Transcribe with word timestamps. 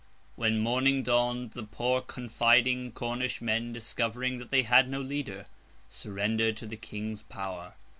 When 0.35 0.57
morning 0.57 1.03
dawned, 1.03 1.51
the 1.51 1.61
poor 1.61 2.01
confiding 2.01 2.91
Cornish 2.93 3.39
men, 3.39 3.71
discovering 3.71 4.39
that 4.39 4.49
they 4.49 4.63
had 4.63 4.89
no 4.89 4.99
leader, 4.99 5.45
surrendered 5.89 6.57
to 6.57 6.65
the 6.65 6.75
King's 6.75 7.21
power. 7.21 7.75